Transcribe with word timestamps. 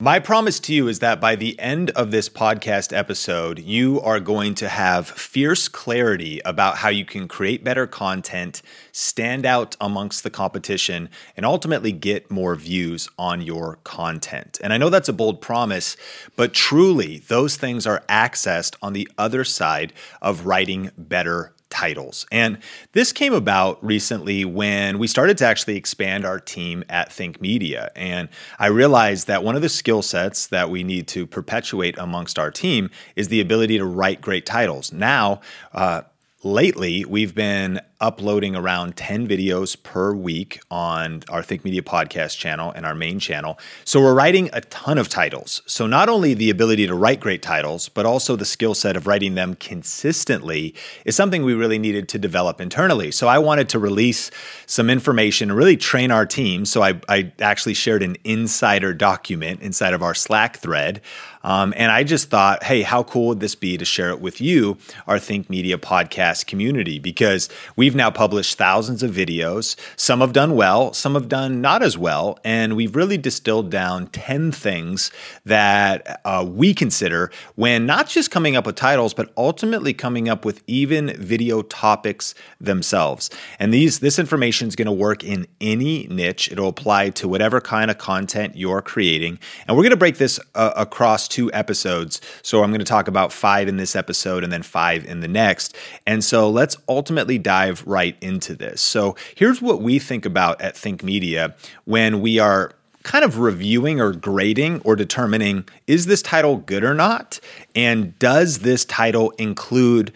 My 0.00 0.18
promise 0.18 0.58
to 0.58 0.74
you 0.74 0.88
is 0.88 0.98
that 0.98 1.20
by 1.20 1.36
the 1.36 1.56
end 1.60 1.90
of 1.90 2.10
this 2.10 2.28
podcast 2.28 2.92
episode, 2.92 3.60
you 3.60 4.00
are 4.00 4.18
going 4.18 4.56
to 4.56 4.68
have 4.68 5.06
fierce 5.06 5.68
clarity 5.68 6.40
about 6.44 6.78
how 6.78 6.88
you 6.88 7.04
can 7.04 7.28
create 7.28 7.62
better 7.62 7.86
content, 7.86 8.60
stand 8.90 9.46
out 9.46 9.76
amongst 9.80 10.24
the 10.24 10.30
competition, 10.30 11.10
and 11.36 11.46
ultimately 11.46 11.92
get 11.92 12.28
more 12.28 12.56
views 12.56 13.08
on 13.20 13.40
your 13.40 13.78
content. 13.84 14.58
And 14.64 14.72
I 14.72 14.78
know 14.78 14.90
that's 14.90 15.08
a 15.08 15.12
bold 15.12 15.40
promise, 15.40 15.96
but 16.34 16.52
truly, 16.52 17.18
those 17.18 17.56
things 17.56 17.86
are 17.86 18.02
accessed 18.08 18.74
on 18.82 18.94
the 18.94 19.08
other 19.16 19.44
side 19.44 19.92
of 20.20 20.44
writing 20.44 20.90
better 20.98 21.53
titles. 21.74 22.24
And 22.30 22.58
this 22.92 23.12
came 23.12 23.34
about 23.34 23.84
recently 23.84 24.44
when 24.44 24.98
we 25.00 25.08
started 25.08 25.36
to 25.38 25.46
actually 25.46 25.76
expand 25.76 26.24
our 26.24 26.38
team 26.38 26.84
at 26.88 27.12
Think 27.12 27.40
Media. 27.40 27.90
And 27.96 28.28
I 28.60 28.66
realized 28.66 29.26
that 29.26 29.42
one 29.42 29.56
of 29.56 29.62
the 29.62 29.68
skill 29.68 30.00
sets 30.00 30.46
that 30.46 30.70
we 30.70 30.84
need 30.84 31.08
to 31.08 31.26
perpetuate 31.26 31.98
amongst 31.98 32.38
our 32.38 32.52
team 32.52 32.90
is 33.16 33.26
the 33.26 33.40
ability 33.40 33.78
to 33.78 33.84
write 33.84 34.20
great 34.20 34.46
titles. 34.46 34.92
Now, 34.92 35.40
uh, 35.72 36.02
lately, 36.44 37.04
we've 37.04 37.34
been 37.34 37.80
uploading 38.00 38.56
around 38.56 38.96
10 38.96 39.28
videos 39.28 39.80
per 39.82 40.12
week 40.14 40.60
on 40.70 41.22
our 41.28 41.42
Think 41.42 41.64
Media 41.64 41.82
podcast 41.82 42.38
channel 42.38 42.70
and 42.72 42.84
our 42.84 42.94
main 42.94 43.18
channel. 43.18 43.58
So 43.84 44.00
we're 44.00 44.14
writing 44.14 44.50
a 44.52 44.60
ton 44.62 44.98
of 44.98 45.08
titles. 45.08 45.62
So 45.66 45.86
not 45.86 46.08
only 46.08 46.34
the 46.34 46.50
ability 46.50 46.86
to 46.86 46.94
write 46.94 47.20
great 47.20 47.42
titles, 47.42 47.88
but 47.88 48.06
also 48.06 48.36
the 48.36 48.44
skill 48.44 48.74
set 48.74 48.96
of 48.96 49.06
writing 49.06 49.34
them 49.34 49.54
consistently 49.54 50.74
is 51.04 51.16
something 51.16 51.44
we 51.44 51.54
really 51.54 51.78
needed 51.78 52.08
to 52.10 52.18
develop 52.18 52.60
internally. 52.60 53.10
So 53.10 53.28
I 53.28 53.38
wanted 53.38 53.68
to 53.70 53.78
release 53.78 54.30
some 54.66 54.90
information 54.90 55.50
and 55.50 55.58
really 55.58 55.76
train 55.76 56.10
our 56.10 56.26
team. 56.26 56.64
So 56.64 56.82
I, 56.82 57.00
I 57.08 57.32
actually 57.40 57.74
shared 57.74 58.02
an 58.02 58.16
insider 58.24 58.92
document 58.92 59.60
inside 59.60 59.94
of 59.94 60.02
our 60.02 60.14
Slack 60.14 60.58
thread. 60.58 61.00
Um, 61.44 61.74
and 61.76 61.92
I 61.92 62.04
just 62.04 62.30
thought, 62.30 62.64
hey, 62.64 62.82
how 62.82 63.02
cool 63.02 63.28
would 63.28 63.40
this 63.40 63.54
be 63.54 63.76
to 63.76 63.84
share 63.84 64.08
it 64.10 64.20
with 64.20 64.40
you, 64.40 64.78
our 65.06 65.18
Think 65.18 65.50
Media 65.50 65.76
podcast 65.76 66.46
community? 66.46 66.98
Because 66.98 67.50
we've 67.76 67.93
We've 67.94 67.98
now 67.98 68.10
published 68.10 68.58
thousands 68.58 69.04
of 69.04 69.12
videos. 69.12 69.76
Some 69.94 70.20
have 70.20 70.32
done 70.32 70.56
well, 70.56 70.92
some 70.92 71.14
have 71.14 71.28
done 71.28 71.60
not 71.60 71.80
as 71.80 71.96
well. 71.96 72.40
And 72.42 72.74
we've 72.74 72.96
really 72.96 73.16
distilled 73.16 73.70
down 73.70 74.08
10 74.08 74.50
things 74.50 75.12
that 75.44 76.20
uh, 76.24 76.44
we 76.44 76.74
consider 76.74 77.30
when 77.54 77.86
not 77.86 78.08
just 78.08 78.32
coming 78.32 78.56
up 78.56 78.66
with 78.66 78.74
titles, 78.74 79.14
but 79.14 79.32
ultimately 79.36 79.94
coming 79.94 80.28
up 80.28 80.44
with 80.44 80.60
even 80.66 81.16
video 81.16 81.62
topics 81.62 82.34
themselves. 82.60 83.30
And 83.60 83.72
these 83.72 84.00
this 84.00 84.18
information 84.18 84.66
is 84.66 84.74
going 84.74 84.86
to 84.86 84.92
work 84.92 85.22
in 85.22 85.46
any 85.60 86.08
niche. 86.08 86.50
It'll 86.50 86.66
apply 86.66 87.10
to 87.10 87.28
whatever 87.28 87.60
kind 87.60 87.92
of 87.92 87.98
content 87.98 88.56
you're 88.56 88.82
creating. 88.82 89.38
And 89.68 89.76
we're 89.76 89.84
going 89.84 89.90
to 89.90 89.96
break 89.96 90.18
this 90.18 90.40
uh, 90.56 90.72
across 90.74 91.28
two 91.28 91.48
episodes. 91.52 92.20
So 92.42 92.64
I'm 92.64 92.70
going 92.70 92.80
to 92.80 92.84
talk 92.84 93.06
about 93.06 93.32
five 93.32 93.68
in 93.68 93.76
this 93.76 93.94
episode 93.94 94.42
and 94.42 94.52
then 94.52 94.64
five 94.64 95.04
in 95.04 95.20
the 95.20 95.28
next. 95.28 95.76
And 96.08 96.24
so 96.24 96.50
let's 96.50 96.76
ultimately 96.88 97.38
dive 97.38 97.73
right 97.86 98.16
into 98.20 98.54
this. 98.54 98.80
So 98.80 99.16
here's 99.34 99.60
what 99.60 99.82
we 99.82 99.98
think 99.98 100.24
about 100.24 100.60
at 100.60 100.76
Think 100.76 101.02
Media 101.02 101.54
when 101.84 102.20
we 102.20 102.38
are 102.38 102.72
kind 103.04 103.24
of 103.24 103.38
reviewing 103.38 104.00
or 104.00 104.12
grading 104.12 104.80
or 104.80 104.96
determining 104.96 105.68
is 105.86 106.06
this 106.06 106.22
title 106.22 106.56
good 106.56 106.82
or 106.82 106.94
not? 106.94 107.38
And 107.74 108.18
does 108.18 108.60
this 108.60 108.84
title 108.84 109.30
include 109.32 110.12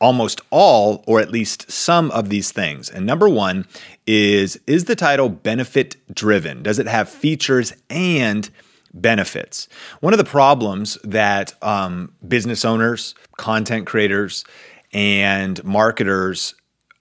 almost 0.00 0.40
all 0.50 1.04
or 1.06 1.20
at 1.20 1.30
least 1.30 1.70
some 1.70 2.10
of 2.12 2.30
these 2.30 2.52
things? 2.52 2.88
And 2.88 3.04
number 3.04 3.28
one 3.28 3.66
is 4.06 4.58
is 4.66 4.84
the 4.84 4.96
title 4.96 5.28
benefit 5.28 5.96
driven? 6.14 6.62
Does 6.62 6.78
it 6.78 6.86
have 6.86 7.08
features 7.08 7.74
and 7.90 8.48
benefits? 8.94 9.68
One 10.00 10.12
of 10.12 10.18
the 10.18 10.24
problems 10.24 10.98
that 11.02 11.54
um, 11.62 12.12
business 12.26 12.64
owners, 12.64 13.14
content 13.36 13.86
creators, 13.86 14.44
and 14.92 15.62
marketers 15.64 16.54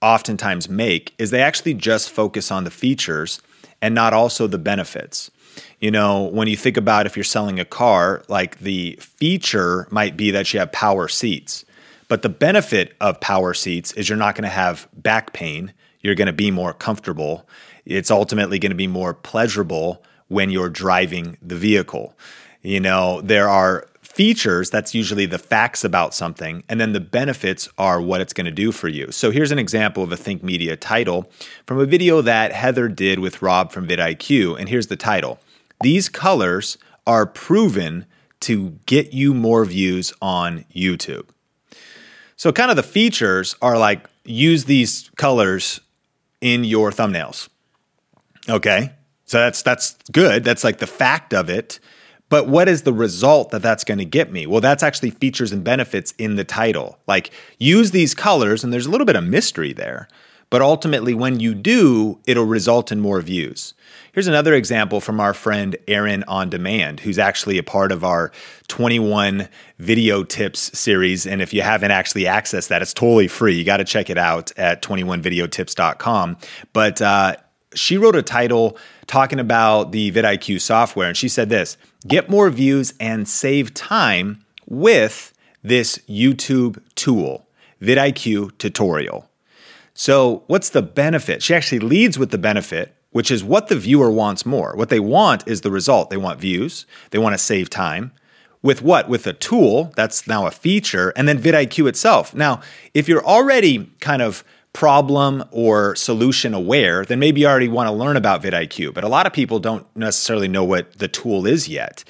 oftentimes 0.04 0.68
make 0.70 1.16
is 1.18 1.32
they 1.32 1.42
actually 1.42 1.74
just 1.74 2.12
focus 2.12 2.52
on 2.52 2.66
the 2.66 2.70
features 2.70 3.42
and 3.82 3.96
not 3.96 4.14
also 4.14 4.46
the 4.46 4.58
benefits. 4.60 5.32
You 5.80 5.92
know, 5.92 6.24
when 6.24 6.48
you 6.48 6.58
think 6.58 6.78
about 6.78 7.06
if 7.06 7.16
you're 7.16 7.24
selling 7.24 7.60
a 7.60 7.66
car, 7.66 8.24
like 8.28 8.60
the 8.60 8.98
feature 9.00 9.88
might 9.90 10.18
be 10.18 10.30
that 10.32 10.54
you 10.54 10.60
have 10.60 10.72
power 10.72 11.08
seats. 11.08 11.66
But 12.10 12.22
the 12.22 12.30
benefit 12.30 12.96
of 13.00 13.22
power 13.22 13.54
seats 13.54 13.94
is 13.94 14.10
you're 14.10 14.18
not 14.18 14.36
going 14.36 14.44
to 14.44 14.50
have 14.50 14.88
back 14.94 15.34
pain. 15.34 15.74
You're 16.02 16.16
going 16.16 16.28
to 16.28 16.34
be 16.34 16.52
more 16.52 16.74
comfortable. 16.74 17.48
It's 17.86 18.12
ultimately 18.12 18.60
going 18.60 18.72
to 18.72 18.76
be 18.76 18.88
more 18.88 19.14
pleasurable 19.14 20.04
when 20.28 20.50
you're 20.50 20.70
driving 20.70 21.38
the 21.42 21.56
vehicle. 21.56 22.14
You 22.62 22.80
know, 22.80 23.22
there 23.22 23.50
are 23.50 23.88
features, 24.14 24.70
that's 24.70 24.94
usually 24.94 25.26
the 25.26 25.40
facts 25.40 25.84
about 25.84 26.14
something, 26.14 26.64
and 26.70 26.80
then 26.80 26.94
the 26.94 27.00
benefits 27.00 27.68
are 27.78 28.00
what 28.00 28.22
it's 28.22 28.34
going 28.34 28.46
to 28.46 28.52
do 28.52 28.72
for 28.72 28.88
you. 28.88 29.12
So 29.12 29.32
here's 29.32 29.52
an 29.52 29.60
example 29.60 30.04
of 30.04 30.12
a 30.12 30.18
Think 30.18 30.44
Media 30.44 30.76
title 30.76 31.32
from 31.66 31.80
a 31.80 31.86
video 31.86 32.22
that 32.22 32.52
Heather 32.52 32.88
did 32.88 33.20
with 33.20 33.42
Rob 33.42 33.72
from 33.72 33.88
vidIQ, 33.88 34.60
and 34.60 34.70
here's 34.70 34.88
the 34.88 34.96
title. 34.96 35.40
These 35.82 36.10
colors 36.10 36.78
are 37.06 37.26
proven 37.26 38.06
to 38.42 38.78
get 38.86 39.14
you 39.14 39.34
more 39.34 39.66
views 39.66 40.14
on 40.22 40.66
YouTube. 40.74 41.28
So 42.36 42.52
kind 42.52 42.70
of 42.70 42.78
the 42.78 42.84
features 42.84 43.56
are 43.62 43.78
like 43.78 44.10
use 44.26 44.66
these 44.66 45.10
colors 45.16 45.80
in 46.42 46.64
your 46.64 46.92
thumbnails. 46.92 47.50
Okay? 48.50 48.92
So 49.26 49.40
that's 49.40 49.62
that's 49.62 49.98
good. 50.12 50.44
That's 50.44 50.64
like 50.64 50.80
the 50.80 50.88
fact 50.88 51.34
of 51.34 51.50
it. 51.50 51.80
But 52.34 52.48
what 52.48 52.68
is 52.68 52.82
the 52.82 52.94
result 52.94 53.52
that 53.52 53.62
that's 53.62 53.84
going 53.84 54.00
to 54.00 54.06
get 54.06 54.32
me? 54.32 54.48
Well, 54.48 54.60
that's 54.60 54.82
actually 54.82 55.12
features 55.12 55.52
and 55.52 55.64
benefits 55.64 56.16
in 56.18 56.36
the 56.36 56.44
title. 56.44 56.98
Like 57.06 57.30
use 57.60 57.92
these 57.92 58.16
colors, 58.16 58.64
and 58.64 58.74
there's 58.74 58.88
a 58.88 58.90
little 58.90 59.06
bit 59.06 59.16
of 59.16 59.24
mystery 59.24 59.72
there. 59.72 60.08
But 60.50 60.64
ultimately, 60.64 61.14
when 61.14 61.40
you 61.40 61.54
do, 61.54 62.18
it'll 62.26 62.48
result 62.48 62.92
in 62.92 63.02
more 63.02 63.22
views. 63.22 63.76
Here's 64.14 64.26
another 64.26 64.56
example 64.56 65.00
from 65.00 65.20
our 65.20 65.36
friend 65.36 65.76
Erin 65.88 66.24
on 66.28 66.50
Demand, 66.50 67.02
who's 67.02 67.20
actually 67.20 67.60
a 67.60 67.64
part 67.64 67.92
of 67.92 68.04
our 68.04 68.32
21 68.68 69.48
video 69.78 70.24
tips 70.24 70.76
series. 70.76 71.28
And 71.28 71.40
if 71.40 71.54
you 71.54 71.62
haven't 71.62 71.92
actually 71.92 72.24
accessed 72.24 72.70
that, 72.70 72.82
it's 72.82 72.96
totally 72.96 73.28
free. 73.28 73.54
You 73.54 73.64
got 73.64 73.78
to 73.78 73.86
check 73.86 74.10
it 74.10 74.18
out 74.18 74.52
at 74.58 74.82
21videotips.com. 74.82 76.38
But 76.74 77.00
uh, 77.00 77.36
she 77.76 77.98
wrote 77.98 78.16
a 78.16 78.24
title 78.24 78.76
talking 79.08 79.40
about 79.40 79.92
the 79.92 80.12
vidIQ 80.12 80.62
software, 80.62 81.08
and 81.08 81.18
she 81.18 81.28
said 81.28 81.50
this 81.50 81.78
get 82.08 82.30
more 82.30 82.50
views 82.50 82.94
and 83.00 83.28
save 83.28 83.74
time 83.74 84.44
with 84.68 85.34
this 85.64 86.00
YouTube 86.10 86.82
tool, 86.96 87.48
vidIQ 87.82 88.58
tutorial. 88.58 89.30
So, 89.94 90.44
what's 90.48 90.70
the 90.70 90.82
benefit? 90.82 91.44
She 91.44 91.54
actually 91.54 91.80
leads 91.80 92.18
with 92.18 92.32
the 92.32 92.38
benefit, 92.38 92.96
which 93.12 93.30
is 93.30 93.44
what 93.44 93.68
the 93.68 93.76
viewer 93.76 94.10
wants 94.10 94.46
more. 94.46 94.76
What 94.76 94.90
they 94.90 95.00
want 95.00 95.48
is 95.48 95.62
the 95.62 95.72
result. 95.72 96.10
They 96.10 96.18
want 96.18 96.40
views, 96.40 96.86
they 97.12 97.20
want 97.20 97.34
to 97.34 97.38
save 97.38 97.70
time. 97.70 98.12
With 98.64 98.82
what? 98.82 99.10
With 99.10 99.28
a 99.28 99.34
tool, 99.34 99.92
that's 99.98 100.26
now 100.26 100.48
a 100.48 100.52
feature, 100.52 101.12
and 101.18 101.28
then 101.28 101.38
vidIQ 101.38 101.88
itself. 101.90 102.34
Now, 102.34 102.62
if 102.94 103.10
you're 103.10 103.26
already 103.26 103.92
kind 104.00 104.22
of 104.22 104.44
problem 104.74 105.44
or 105.52 105.96
solution 105.96 106.56
aware, 106.56 107.06
then 107.06 107.20
maybe 107.20 107.42
you 107.42 107.48
already 107.48 107.68
want 107.68 107.88
to 107.88 107.92
learn 107.92 108.18
about 108.18 108.42
vidIQ. 108.42 108.92
But 108.94 109.04
a 109.04 109.08
lot 109.08 109.28
of 109.28 109.34
people 109.34 109.60
don't 109.60 109.86
necessarily 109.96 110.48
know 110.48 110.64
what 110.64 110.98
the 110.98 111.08
tool 111.08 111.46
is 111.46 111.68
yet. 111.68 112.04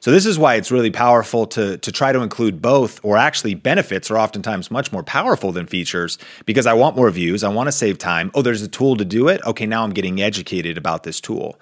So 0.00 0.10
this 0.10 0.26
is 0.26 0.38
why 0.38 0.56
it's 0.56 0.70
really 0.70 0.90
powerful 0.90 1.46
to, 1.48 1.78
to 1.78 1.92
try 1.92 2.12
to 2.12 2.20
include 2.20 2.60
both, 2.60 3.02
or 3.02 3.16
actually 3.16 3.54
benefits 3.54 4.10
are 4.10 4.18
oftentimes 4.18 4.70
much 4.70 4.92
more 4.92 5.02
powerful 5.02 5.50
than 5.50 5.66
features 5.66 6.18
because 6.44 6.66
I 6.66 6.74
want 6.74 6.94
more 6.94 7.10
views, 7.10 7.42
I 7.42 7.48
want 7.48 7.68
to 7.68 7.72
save 7.72 7.96
time. 7.96 8.30
Oh, 8.34 8.42
there's 8.42 8.62
a 8.62 8.68
tool 8.68 8.96
to 8.96 9.04
do 9.04 9.28
it. 9.28 9.40
Okay, 9.46 9.66
now 9.66 9.82
I'm 9.82 9.92
getting 9.92 10.20
educated 10.20 10.76
about 10.76 11.04
this 11.04 11.20
tool. 11.20 11.58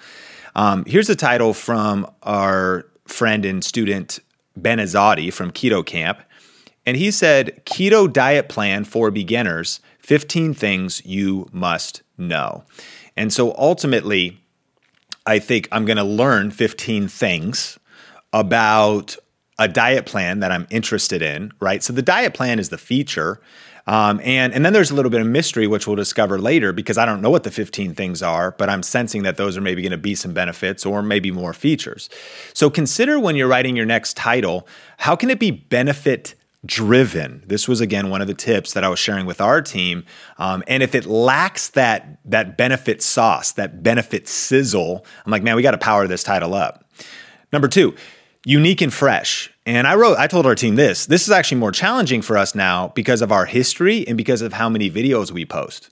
Um, 0.57 0.85
here's 0.87 1.09
a 1.09 1.17
title 1.17 1.55
from 1.55 2.11
our 2.25 2.85
friend 3.07 3.45
and 3.45 3.63
student 3.65 4.19
Ben 4.57 4.79
Azadi 4.79 5.33
from 5.33 5.53
Keto 5.53 5.87
Kamp. 5.87 6.21
And 6.85 6.97
he 6.97 7.11
said, 7.11 7.63
Keto 7.65 8.13
diet 8.13 8.49
plan 8.49 8.83
for 8.85 9.11
beginners 9.11 9.81
15 10.09 10.55
things 10.55 11.05
you 11.05 11.47
must 11.53 12.01
know. 12.17 12.65
And 13.15 13.31
so 13.31 13.55
ultimately, 13.59 14.41
I 15.27 15.39
think 15.39 15.69
I'm 15.71 15.85
going 15.85 15.99
to 15.99 16.03
learn 16.03 16.51
15 16.51 17.09
things 17.09 17.79
about 18.33 19.19
a 19.59 19.69
diet 19.69 20.07
plan 20.07 20.41
that 20.41 20.51
I'm 20.51 20.67
interested 20.71 21.21
in, 21.21 21.53
right? 21.61 21.83
So 21.83 21.93
the 21.93 22.01
diet 22.01 22.33
plan 22.33 22.59
is 22.59 22.71
the 22.71 22.79
feature. 22.79 23.39
Um, 23.87 24.19
and, 24.25 24.55
and 24.55 24.65
then 24.65 24.73
there's 24.73 24.91
a 24.91 24.95
little 24.95 25.11
bit 25.11 25.21
of 25.21 25.27
mystery, 25.27 25.67
which 25.67 25.87
we'll 25.87 25.97
discover 25.97 26.39
later 26.39 26.73
because 26.73 26.97
I 26.97 27.05
don't 27.05 27.21
know 27.21 27.29
what 27.29 27.43
the 27.43 27.51
15 27.51 27.95
things 27.95 28.23
are, 28.23 28.53
but 28.53 28.71
I'm 28.71 28.83
sensing 28.83 29.25
that 29.25 29.37
those 29.37 29.59
are 29.59 29.61
maybe 29.61 29.83
going 29.83 29.93
to 29.93 29.99
be 29.99 30.15
some 30.15 30.33
benefits 30.33 30.87
or 30.87 31.03
maybe 31.03 31.31
more 31.31 31.53
features. 31.53 32.09
So 32.55 32.71
consider 32.71 33.21
when 33.21 33.37
you're 33.37 33.47
writing 33.47 33.77
your 33.77 33.85
next 33.85 34.17
title, 34.17 34.67
how 34.97 35.17
can 35.17 35.29
it 35.29 35.39
be 35.39 35.51
benefit 35.51 36.35
driven. 36.67 37.43
This 37.47 37.69
was 37.69 37.81
again 37.81 38.11
one 38.11 38.21
of 38.21 38.27
the 38.27 38.35
tips 38.35 38.73
that 38.73 38.85
I 38.85 38.89
was 38.89 38.99
sharing 38.99 39.27
with 39.27 39.41
our 39.41 39.63
team. 39.63 40.05
Um, 40.39 40.63
and 40.67 40.83
if 40.83 40.95
it 40.95 41.07
lacks 41.07 41.69
that 41.71 42.19
that 42.25 42.57
benefit 42.57 43.03
sauce, 43.03 43.53
that 43.53 43.83
benefit 43.83 44.29
sizzle, 44.29 45.05
I'm 45.25 45.31
like, 45.31 45.43
man, 45.43 45.57
we 45.57 45.63
got 45.63 45.73
to 45.73 45.79
power 45.79 46.07
this 46.07 46.23
title 46.23 46.55
up. 46.55 46.85
Number 47.53 47.69
two, 47.69 47.95
unique 48.45 48.81
and 48.81 48.93
fresh. 48.93 49.53
And 49.67 49.87
I 49.87 49.95
wrote, 49.95 50.19
I 50.19 50.27
told 50.27 50.47
our 50.47 50.55
team 50.55 50.77
this 50.77 51.07
this 51.07 51.23
is 51.23 51.31
actually 51.31 51.59
more 51.59 51.73
challenging 51.73 52.23
for 52.23 52.37
us 52.37 52.55
now 52.55 52.89
because 52.89 53.23
of 53.23 53.31
our 53.31 53.47
history 53.47 54.07
and 54.09 54.17
because 54.17 54.43
of 54.43 54.53
how 54.53 54.69
many 54.69 54.91
videos 54.91 55.31
we 55.31 55.45
post. 55.45 55.91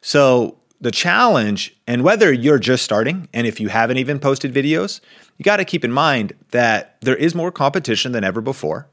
So, 0.00 0.58
the 0.78 0.90
challenge, 0.90 1.74
and 1.86 2.04
whether 2.04 2.30
you're 2.30 2.58
just 2.58 2.84
starting 2.84 3.30
and 3.32 3.46
if 3.46 3.58
you 3.60 3.68
haven't 3.68 3.96
even 3.96 4.18
posted 4.18 4.52
videos, 4.52 5.00
you 5.38 5.42
got 5.42 5.56
to 5.56 5.64
keep 5.64 5.84
in 5.84 5.90
mind 5.90 6.34
that 6.50 7.00
there 7.00 7.16
is 7.16 7.34
more 7.34 7.50
competition 7.50 8.12
than 8.12 8.24
ever 8.24 8.42
before. 8.42 8.90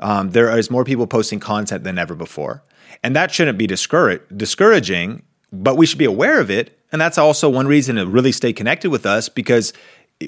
Um, 0.00 0.30
there 0.30 0.56
is 0.58 0.70
more 0.70 0.84
people 0.84 1.06
posting 1.06 1.40
content 1.40 1.84
than 1.84 1.98
ever 1.98 2.14
before. 2.14 2.62
And 3.02 3.14
that 3.14 3.32
shouldn't 3.32 3.58
be 3.58 3.66
discouraging, 3.66 5.22
but 5.52 5.76
we 5.76 5.86
should 5.86 5.98
be 5.98 6.04
aware 6.04 6.40
of 6.40 6.50
it. 6.50 6.78
And 6.92 7.00
that's 7.00 7.18
also 7.18 7.48
one 7.48 7.66
reason 7.66 7.96
to 7.96 8.06
really 8.06 8.32
stay 8.32 8.52
connected 8.52 8.90
with 8.90 9.06
us 9.06 9.28
because 9.28 9.72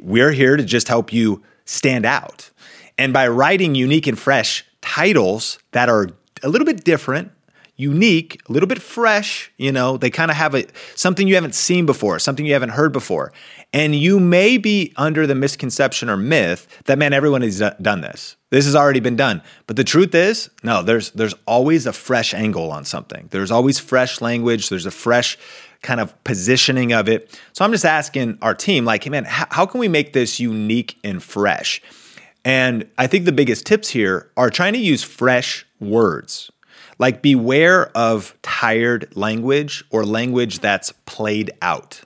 we're 0.03 0.33
here 0.33 0.57
to 0.57 0.65
just 0.65 0.89
help 0.89 1.13
you 1.13 1.43
stand 1.65 2.07
out. 2.07 2.51
And 2.97 3.13
by 3.13 3.29
writing 3.29 3.75
unique 3.75 4.07
and 4.07 4.19
fresh 4.19 4.65
titles 4.81 5.59
that 5.73 5.89
are 5.89 6.09
a 6.43 6.49
little 6.49 6.67
bit 6.67 6.85
different, 6.85 7.33
unique, 7.83 8.41
a 8.49 8.53
little 8.53 8.69
bit 8.69 8.81
fresh, 8.81 9.53
you 9.59 9.73
know, 9.73 9.97
they 9.97 10.09
kind 10.09 10.31
of 10.31 10.37
have 10.37 10.55
a 10.55 10.65
something 10.95 11.27
you 11.27 11.35
haven't 11.35 11.55
seen 11.55 11.85
before, 11.85 12.19
something 12.19 12.47
you 12.47 12.53
haven't 12.53 12.71
heard 12.71 12.93
before. 12.93 13.33
And 13.73 13.95
you 13.95 14.21
may 14.21 14.59
be 14.59 14.93
under 14.97 15.27
the 15.27 15.35
misconception 15.35 16.09
or 16.09 16.17
myth 16.17 16.69
that 16.85 16.99
man 16.99 17.13
everyone 17.13 17.43
has 17.43 17.63
done 17.81 18.01
this. 18.03 18.37
This 18.51 18.67
has 18.67 18.77
already 18.77 19.01
been 19.01 19.17
done. 19.17 19.43
But 19.67 19.77
the 19.77 19.85
truth 19.85 20.15
is, 20.15 20.51
no, 20.63 20.83
there's 20.83 21.11
there's 21.11 21.35
always 21.47 21.87
a 21.87 21.93
fresh 21.93 22.33
angle 22.33 22.71
on 22.71 22.85
something. 22.85 23.29
There's 23.31 23.51
always 23.51 23.79
fresh 23.79 24.21
language, 24.21 24.69
there's 24.69 24.87
a 24.87 24.91
fresh 24.91 25.37
kind 25.83 26.01
of 26.01 26.23
positioning 26.23 26.93
of 26.93 27.09
it. 27.09 27.39
So 27.53 27.65
I'm 27.65 27.73
just 27.73 27.85
asking 27.85 28.39
our 28.41 28.55
team 28.55 28.85
like, 28.85 29.03
hey 29.03 29.11
man, 29.11 29.25
how, 29.25 29.47
how 29.51 29.67
can 29.67 29.81
we 29.81 29.89
make 29.89 30.13
this 30.13 30.39
unique 30.39 30.97
and 31.03 31.21
fresh? 31.21 31.83
And 32.45 32.89
I 32.99 33.07
think 33.07 33.25
the 33.25 33.33
biggest 33.33 33.67
tips 33.67 33.89
here 33.89 34.31
are 34.37 34.51
trying 34.51 34.73
to 34.73 34.79
use 34.79 35.03
fresh 35.03 35.67
words. 35.81 36.51
Like, 36.99 37.23
beware 37.23 37.97
of 37.97 38.37
tired 38.43 39.15
language 39.17 39.85
or 39.91 40.05
language 40.05 40.61
that's 40.61 40.93
played 41.07 41.51
out. 41.61 42.03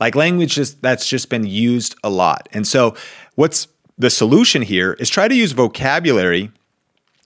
Like, 0.00 0.14
language 0.14 0.54
just, 0.54 0.82
that's 0.82 1.06
just 1.06 1.28
been 1.28 1.46
used 1.46 1.94
a 2.02 2.10
lot. 2.10 2.48
And 2.52 2.66
so, 2.66 2.96
what's 3.34 3.68
the 3.96 4.10
solution 4.10 4.62
here 4.62 4.94
is 4.94 5.08
try 5.08 5.28
to 5.28 5.34
use 5.34 5.52
vocabulary 5.52 6.50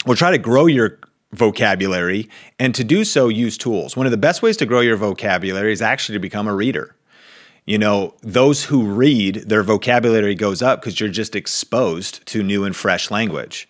or 0.07 0.15
try 0.15 0.31
to 0.31 0.39
grow 0.39 0.67
your 0.67 0.99
vocabulary. 1.33 2.29
And 2.59 2.75
to 2.75 2.85
do 2.85 3.05
so, 3.05 3.29
use 3.29 3.59
tools. 3.59 3.97
One 3.97 4.07
of 4.07 4.13
the 4.13 4.19
best 4.19 4.43
ways 4.43 4.57
to 4.59 4.67
grow 4.67 4.81
your 4.81 4.97
vocabulary 4.97 5.73
is 5.73 5.83
actually 5.83 6.15
to 6.15 6.21
become 6.21 6.49
a 6.49 6.55
reader 6.55 6.95
you 7.69 7.77
know, 7.77 8.15
those 8.23 8.65
who 8.65 8.83
read, 8.83 9.45
their 9.47 9.63
vocabulary 9.63 10.35
goes 10.35 10.63
up 10.63 10.81
because 10.81 10.99
you're 10.99 11.11
just 11.11 11.37
exposed 11.37 12.25
to 12.25 12.43
new 12.43 12.65
and 12.65 12.75
fresh 12.75 13.11
language. 13.11 13.69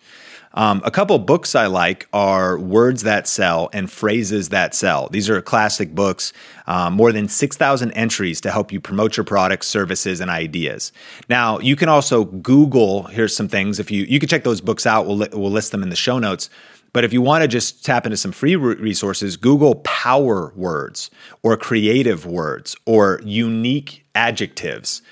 Um, 0.53 0.81
a 0.83 0.89
couple 0.89 1.17
books 1.19 1.53
I 1.53 1.67
like 1.67 2.07
are 2.11 2.57
Words 2.57 3.03
That 3.03 3.27
Sell 3.27 3.69
and 3.71 3.89
Phrases 3.89 4.49
That 4.49 4.73
Sell. 4.73 5.07
These 5.09 5.29
are 5.29 5.41
classic 5.41 5.93
books, 5.93 6.33
um, 6.65 6.93
more 6.93 7.11
than 7.11 7.27
6,000 7.27 7.91
entries 7.91 8.41
to 8.41 8.51
help 8.51 8.71
you 8.71 8.79
promote 8.81 9.15
your 9.15 9.23
products, 9.23 9.67
services, 9.67 10.19
and 10.19 10.29
ideas. 10.31 10.91
Now, 11.29 11.59
you 11.59 11.75
can 11.75 11.87
also 11.87 12.25
Google, 12.25 13.03
here's 13.03 13.35
some 13.35 13.47
things. 13.47 13.79
If 13.79 13.91
you, 13.91 14.03
you 14.05 14.19
can 14.19 14.27
check 14.27 14.43
those 14.43 14.61
books 14.61 14.87
out, 14.87 15.05
we'll, 15.05 15.17
li- 15.17 15.29
we'll 15.33 15.51
list 15.51 15.71
them 15.71 15.83
in 15.83 15.89
the 15.89 15.95
show 15.95 16.17
notes. 16.17 16.49
But 16.91 17.03
if 17.03 17.13
you 17.13 17.21
want 17.21 17.43
to 17.43 17.47
just 17.47 17.85
tap 17.85 18.07
into 18.07 18.17
some 18.17 18.31
free 18.31 18.55
resources, 18.55 19.37
Google 19.37 19.75
power 19.75 20.51
words 20.55 21.11
or 21.43 21.55
creative 21.55 22.25
words 22.25 22.75
or 22.85 23.21
unique 23.23 24.05
adjectives 24.15 25.03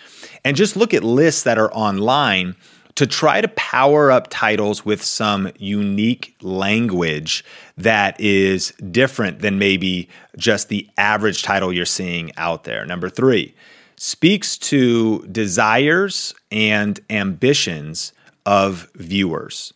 and 0.44 0.58
just 0.58 0.76
look 0.76 0.94
at 0.94 1.04
lists 1.04 1.44
that 1.44 1.60
are 1.60 1.72
online 1.74 2.56
to 2.98 3.06
try 3.06 3.42
to 3.42 3.48
power 3.50 4.12
up 4.12 4.28
titles 4.32 4.84
with 4.84 5.04
some 5.04 5.52
unique 5.60 6.36
language 6.42 7.46
that 7.78 8.20
is 8.20 8.72
different 8.92 9.40
than 9.40 9.60
maybe 9.60 10.10
just 10.36 10.70
the 10.70 10.90
average 10.98 11.44
title 11.44 11.72
you're 11.72 11.86
seeing 11.86 12.32
out 12.38 12.64
there. 12.64 12.88
Number 12.88 13.08
three, 13.08 13.54
speaks 13.98 14.58
to 14.58 15.20
desires 15.28 16.34
and 16.52 17.00
ambitions 17.12 18.14
of 18.48 18.90
viewers. 18.96 19.74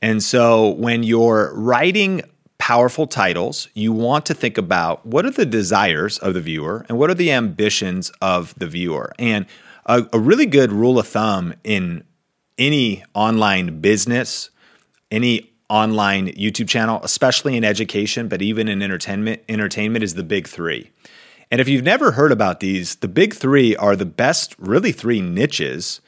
And 0.00 0.22
so 0.22 0.70
when 0.70 1.02
you're 1.02 1.52
writing 1.54 2.22
powerful 2.56 3.06
titles, 3.06 3.68
you 3.74 3.92
want 3.92 4.24
to 4.24 4.34
think 4.34 4.56
about 4.56 5.04
what 5.04 5.26
are 5.26 5.30
the 5.30 5.44
desires 5.44 6.18
of 6.18 6.32
the 6.32 6.40
viewer 6.40 6.86
and 6.88 6.98
what 6.98 7.10
are 7.10 7.14
the 7.14 7.30
ambitions 7.30 8.10
of 8.22 8.54
the 8.56 8.66
viewer. 8.66 9.12
And 9.18 9.44
a, 9.84 10.06
a 10.14 10.18
really 10.18 10.46
good 10.46 10.72
rule 10.72 10.98
of 10.98 11.06
thumb 11.06 11.52
in 11.62 12.04
any 12.58 13.04
online 13.14 13.80
business, 13.80 14.50
any 15.10 15.50
online 15.68 16.28
YouTube 16.28 16.68
channel, 16.68 17.00
especially 17.02 17.56
in 17.56 17.64
education, 17.64 18.28
but 18.28 18.42
even 18.42 18.68
in 18.68 18.82
entertainment, 18.82 19.42
entertainment 19.48 20.02
is 20.02 20.14
the 20.14 20.22
big 20.22 20.46
three. 20.46 20.90
And 21.50 21.60
if 21.60 21.68
you've 21.68 21.84
never 21.84 22.12
heard 22.12 22.32
about 22.32 22.60
these, 22.60 22.96
the 22.96 23.08
big 23.08 23.34
three 23.34 23.76
are 23.76 23.96
the 23.96 24.06
best, 24.06 24.54
really, 24.58 24.92
three 24.92 25.20
niches 25.20 26.00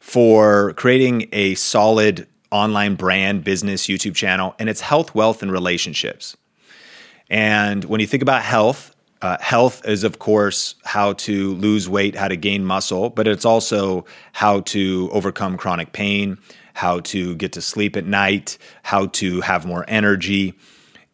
for 0.00 0.72
creating 0.74 1.28
a 1.32 1.54
solid 1.54 2.26
online 2.50 2.94
brand, 2.94 3.44
business, 3.44 3.86
YouTube 3.86 4.14
channel, 4.14 4.54
and 4.58 4.68
it's 4.68 4.80
health, 4.80 5.14
wealth, 5.14 5.42
and 5.42 5.50
relationships. 5.50 6.36
And 7.30 7.84
when 7.84 8.00
you 8.00 8.06
think 8.06 8.22
about 8.22 8.42
health, 8.42 8.94
uh, 9.22 9.38
health 9.40 9.86
is, 9.86 10.02
of 10.02 10.18
course, 10.18 10.74
how 10.84 11.12
to 11.12 11.54
lose 11.54 11.88
weight, 11.88 12.16
how 12.16 12.28
to 12.28 12.36
gain 12.36 12.64
muscle, 12.64 13.08
but 13.08 13.28
it's 13.28 13.44
also 13.44 14.04
how 14.32 14.60
to 14.60 15.08
overcome 15.12 15.56
chronic 15.56 15.92
pain, 15.92 16.38
how 16.74 16.98
to 17.00 17.36
get 17.36 17.52
to 17.52 17.62
sleep 17.62 17.96
at 17.96 18.04
night, 18.04 18.58
how 18.82 19.06
to 19.06 19.40
have 19.40 19.64
more 19.64 19.84
energy. 19.86 20.54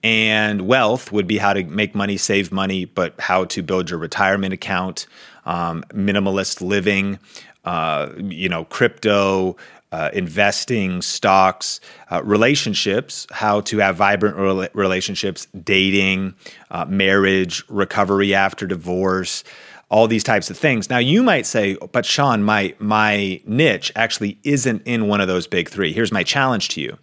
And 0.02 0.62
wealth 0.62 1.12
would 1.12 1.26
be 1.26 1.36
how 1.36 1.52
to 1.52 1.64
make 1.64 1.94
money, 1.94 2.16
save 2.16 2.50
money, 2.50 2.86
but 2.86 3.20
how 3.20 3.44
to 3.46 3.62
build 3.62 3.90
your 3.90 3.98
retirement 3.98 4.54
account, 4.54 5.06
um, 5.44 5.84
minimalist 5.92 6.62
living, 6.66 7.18
uh, 7.64 8.08
you 8.16 8.48
know, 8.48 8.64
crypto, 8.64 9.56
uh, 9.92 10.10
investing, 10.12 11.00
stocks, 11.02 11.80
uh, 12.10 12.22
relationships, 12.22 13.26
how 13.30 13.60
to 13.62 13.78
have 13.78 13.96
vibrant 13.96 14.36
re- 14.36 14.68
relationships, 14.74 15.46
dating, 15.64 16.34
uh, 16.70 16.84
marriage, 16.84 17.64
recovery 17.68 18.34
after 18.34 18.66
divorce, 18.66 19.44
all 19.90 20.06
these 20.06 20.24
types 20.24 20.50
of 20.50 20.58
things. 20.58 20.90
Now 20.90 20.98
you 20.98 21.22
might 21.22 21.46
say, 21.46 21.76
but 21.92 22.04
Sean, 22.04 22.42
my 22.42 22.74
my 22.78 23.40
niche 23.46 23.90
actually 23.96 24.38
isn't 24.44 24.82
in 24.84 25.08
one 25.08 25.20
of 25.20 25.28
those 25.28 25.46
big 25.46 25.68
three. 25.68 25.92
Here's 25.92 26.12
my 26.12 26.22
challenge 26.22 26.68
to 26.70 26.80
you: 26.80 26.98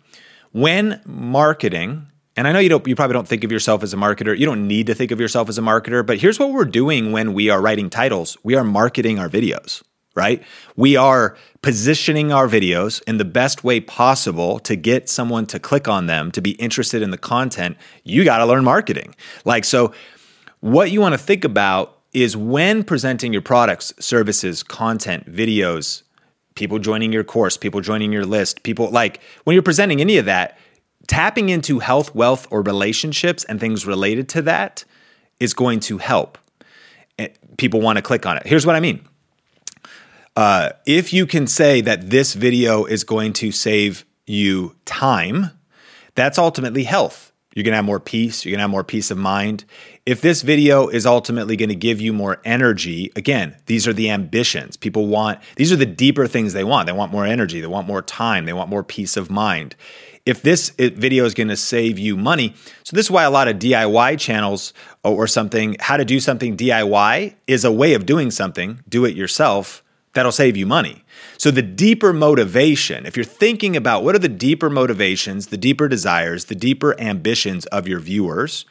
when 0.51 1.01
marketing. 1.05 2.07
And 2.37 2.49
I 2.49 2.51
know 2.51 2.59
you 2.59 2.67
don't 2.67 2.85
you 2.85 2.97
probably 2.97 3.13
don't 3.13 3.29
think 3.29 3.45
of 3.45 3.51
yourself 3.51 3.81
as 3.81 3.93
a 3.93 3.95
marketer. 3.97 4.37
You 4.37 4.45
don't 4.45 4.67
need 4.67 4.87
to 4.87 4.93
think 4.93 5.11
of 5.11 5.21
yourself 5.21 5.47
as 5.47 5.57
a 5.57 5.61
marketer, 5.61 6.05
but 6.05 6.17
here's 6.17 6.37
what 6.37 6.51
we're 6.51 6.65
doing 6.65 7.13
when 7.13 7.33
we 7.33 7.49
are 7.49 7.61
writing 7.61 7.89
titles. 7.89 8.37
We 8.43 8.55
are 8.55 8.63
marketing 8.65 9.19
our 9.19 9.29
videos 9.29 9.83
right? 10.15 10.41
We 10.75 10.95
are 10.95 11.37
positioning 11.61 12.31
our 12.31 12.47
videos 12.47 13.03
in 13.03 13.17
the 13.17 13.25
best 13.25 13.63
way 13.63 13.79
possible 13.79 14.59
to 14.59 14.75
get 14.75 15.09
someone 15.09 15.45
to 15.47 15.59
click 15.59 15.87
on 15.87 16.07
them, 16.07 16.31
to 16.31 16.41
be 16.41 16.51
interested 16.51 17.01
in 17.01 17.11
the 17.11 17.17
content. 17.17 17.77
You 18.03 18.23
got 18.23 18.39
to 18.39 18.45
learn 18.45 18.63
marketing. 18.63 19.15
Like, 19.43 19.65
so 19.65 19.93
what 20.61 20.89
you 20.89 21.01
want 21.01 21.13
to 21.13 21.17
think 21.17 21.43
about 21.43 21.99
is 22.13 22.37
when 22.37 22.83
presenting 22.83 23.33
your 23.33 23.41
products, 23.41 23.93
services, 23.99 24.63
content, 24.63 25.29
videos, 25.29 26.03
people 26.55 26.79
joining 26.79 27.11
your 27.11 27.25
course, 27.25 27.57
people 27.57 27.81
joining 27.81 28.13
your 28.13 28.25
list, 28.25 28.63
people 28.63 28.89
like 28.89 29.21
when 29.43 29.53
you're 29.53 29.63
presenting 29.63 29.99
any 29.99 30.17
of 30.17 30.25
that, 30.25 30.57
tapping 31.07 31.49
into 31.49 31.79
health, 31.79 32.15
wealth, 32.15 32.47
or 32.49 32.61
relationships 32.61 33.43
and 33.43 33.59
things 33.59 33.85
related 33.85 34.29
to 34.29 34.41
that 34.41 34.85
is 35.39 35.53
going 35.53 35.81
to 35.81 35.97
help. 35.97 36.37
Eh, 37.19 37.27
people 37.57 37.81
want 37.81 37.97
to 37.97 38.01
click 38.01 38.25
on 38.25 38.37
it. 38.37 38.47
Here's 38.47 38.65
what 38.65 38.75
I 38.75 38.79
mean 38.79 39.05
uh, 40.35 40.71
if 40.85 41.13
you 41.13 41.25
can 41.25 41.47
say 41.47 41.81
that 41.81 42.09
this 42.09 42.33
video 42.33 42.85
is 42.85 43.03
going 43.03 43.33
to 43.33 43.51
save 43.51 44.05
you 44.25 44.75
time, 44.85 45.51
that's 46.15 46.37
ultimately 46.37 46.83
health. 46.83 47.31
You're 47.53 47.63
going 47.63 47.71
to 47.71 47.77
have 47.77 47.85
more 47.85 48.01
peace. 48.01 48.43
You're 48.43 48.51
going 48.51 48.59
to 48.59 48.63
have 48.63 48.69
more 48.69 48.83
peace 48.83 49.11
of 49.11 49.17
mind. 49.17 49.63
If 50.05 50.19
this 50.19 50.41
video 50.41 50.89
is 50.89 51.05
ultimately 51.05 51.55
going 51.55 51.69
to 51.69 51.75
give 51.75 52.01
you 52.01 52.11
more 52.11 52.41
energy, 52.43 53.13
again, 53.15 53.55
these 53.67 53.87
are 53.87 53.93
the 53.93 54.09
ambitions. 54.09 54.75
People 54.75 55.07
want, 55.07 55.39
these 55.55 55.71
are 55.71 55.77
the 55.77 55.85
deeper 55.85 56.27
things 56.27 56.51
they 56.51 56.65
want. 56.65 56.85
They 56.85 56.91
want 56.91 57.13
more 57.13 57.25
energy. 57.25 57.61
They 57.61 57.67
want 57.67 57.87
more 57.87 58.01
time. 58.01 58.43
They 58.43 58.51
want 58.51 58.69
more 58.69 58.83
peace 58.83 59.15
of 59.15 59.31
mind. 59.31 59.77
If 60.25 60.41
this 60.41 60.71
video 60.71 61.23
is 61.23 61.33
going 61.33 61.47
to 61.47 61.55
save 61.55 61.97
you 61.97 62.17
money, 62.17 62.55
so 62.83 62.93
this 62.93 63.05
is 63.05 63.11
why 63.11 63.23
a 63.23 63.31
lot 63.31 63.47
of 63.47 63.57
DIY 63.57 64.19
channels 64.19 64.73
or 65.03 65.25
something, 65.25 65.77
how 65.79 65.95
to 65.95 66.03
do 66.03 66.19
something 66.19 66.57
DIY 66.57 67.35
is 67.47 67.63
a 67.63 67.71
way 67.71 67.93
of 67.93 68.05
doing 68.05 68.31
something, 68.31 68.81
do 68.89 69.05
it 69.05 69.15
yourself 69.15 69.83
that'll 70.15 70.31
save 70.31 70.57
you 70.57 70.65
money. 70.65 71.03
So, 71.37 71.51
the 71.51 71.61
deeper 71.61 72.11
motivation, 72.11 73.05
if 73.05 73.15
you're 73.15 73.23
thinking 73.23 73.75
about 73.75 74.03
what 74.03 74.15
are 74.15 74.19
the 74.19 74.27
deeper 74.27 74.69
motivations, 74.69 75.47
the 75.47 75.57
deeper 75.57 75.87
desires, 75.87 76.45
the 76.45 76.55
deeper 76.55 76.99
ambitions 76.99 77.65
of 77.67 77.87
your 77.87 77.99
viewers, 77.99 78.65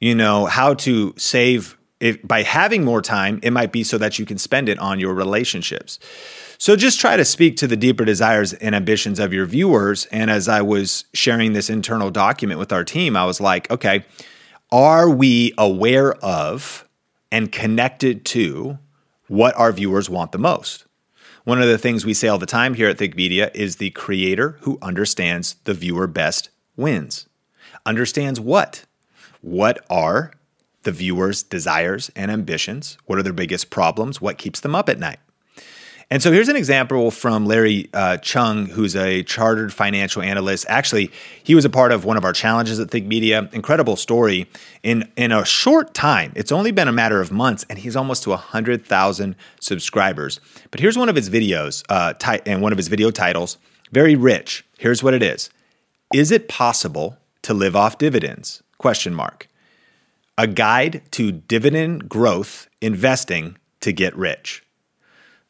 you 0.00 0.14
know, 0.14 0.46
how 0.46 0.74
to 0.74 1.14
save 1.16 1.76
if, 2.00 2.26
by 2.26 2.42
having 2.42 2.84
more 2.84 3.00
time, 3.00 3.40
it 3.42 3.52
might 3.52 3.72
be 3.72 3.82
so 3.82 3.98
that 3.98 4.18
you 4.18 4.26
can 4.26 4.38
spend 4.38 4.68
it 4.68 4.78
on 4.78 5.00
your 5.00 5.14
relationships. 5.14 5.98
So 6.58 6.76
just 6.76 7.00
try 7.00 7.16
to 7.16 7.24
speak 7.24 7.56
to 7.58 7.66
the 7.66 7.76
deeper 7.76 8.04
desires 8.04 8.52
and 8.54 8.74
ambitions 8.74 9.18
of 9.18 9.32
your 9.32 9.46
viewers. 9.46 10.06
And 10.06 10.30
as 10.30 10.48
I 10.48 10.62
was 10.62 11.04
sharing 11.12 11.52
this 11.52 11.70
internal 11.70 12.10
document 12.10 12.58
with 12.58 12.72
our 12.72 12.84
team, 12.84 13.16
I 13.16 13.24
was 13.24 13.40
like, 13.40 13.70
okay, 13.70 14.04
are 14.70 15.08
we 15.08 15.52
aware 15.58 16.14
of 16.14 16.86
and 17.30 17.52
connected 17.52 18.24
to 18.26 18.78
what 19.28 19.56
our 19.56 19.72
viewers 19.72 20.08
want 20.10 20.32
the 20.32 20.38
most? 20.38 20.86
One 21.44 21.62
of 21.62 21.68
the 21.68 21.78
things 21.78 22.04
we 22.04 22.14
say 22.14 22.28
all 22.28 22.38
the 22.38 22.46
time 22.46 22.74
here 22.74 22.88
at 22.88 22.98
Think 22.98 23.14
Media 23.14 23.50
is 23.54 23.76
the 23.76 23.90
creator 23.90 24.58
who 24.62 24.78
understands 24.82 25.54
the 25.64 25.74
viewer 25.74 26.06
best 26.06 26.50
wins. 26.76 27.28
Understands 27.84 28.40
what? 28.40 28.84
What 29.42 29.84
are 29.88 30.32
the 30.82 30.92
viewer's 30.92 31.42
desires 31.42 32.10
and 32.16 32.30
ambitions? 32.30 32.98
What 33.06 33.18
are 33.18 33.22
their 33.22 33.32
biggest 33.32 33.70
problems? 33.70 34.20
What 34.20 34.38
keeps 34.38 34.60
them 34.60 34.74
up 34.74 34.88
at 34.88 34.98
night? 34.98 35.20
And 36.08 36.22
so 36.22 36.30
here's 36.30 36.48
an 36.48 36.54
example 36.54 37.10
from 37.10 37.46
Larry 37.46 37.90
uh, 37.92 38.18
Cheung, 38.18 38.68
who's 38.68 38.94
a 38.94 39.24
chartered 39.24 39.72
financial 39.72 40.22
analyst. 40.22 40.64
Actually, 40.68 41.10
he 41.42 41.56
was 41.56 41.64
a 41.64 41.70
part 41.70 41.90
of 41.90 42.04
one 42.04 42.16
of 42.16 42.24
our 42.24 42.32
challenges 42.32 42.78
at 42.78 42.92
Think 42.92 43.06
Media. 43.06 43.48
Incredible 43.52 43.96
story. 43.96 44.48
In 44.84 45.10
in 45.16 45.32
a 45.32 45.44
short 45.44 45.94
time, 45.94 46.32
it's 46.36 46.52
only 46.52 46.70
been 46.70 46.86
a 46.86 46.92
matter 46.92 47.20
of 47.20 47.32
months, 47.32 47.66
and 47.68 47.80
he's 47.80 47.96
almost 47.96 48.22
to 48.22 48.36
hundred 48.36 48.86
thousand 48.86 49.34
subscribers. 49.60 50.38
But 50.70 50.78
here's 50.78 50.96
one 50.96 51.08
of 51.08 51.16
his 51.16 51.28
videos, 51.28 51.82
uh, 51.88 52.12
ti- 52.12 52.42
and 52.46 52.62
one 52.62 52.70
of 52.70 52.78
his 52.78 52.86
video 52.86 53.10
titles. 53.10 53.58
Very 53.90 54.14
rich. 54.14 54.64
Here's 54.78 55.02
what 55.02 55.12
it 55.12 55.24
is: 55.24 55.50
Is 56.14 56.30
it 56.30 56.48
possible 56.48 57.18
to 57.42 57.52
live 57.52 57.74
off 57.74 57.98
dividends? 57.98 58.62
Question 58.78 59.12
mark. 59.12 59.48
A 60.38 60.46
guide 60.46 61.02
to 61.12 61.32
dividend 61.32 62.08
growth 62.08 62.68
investing 62.80 63.56
to 63.80 63.92
get 63.92 64.14
rich. 64.16 64.62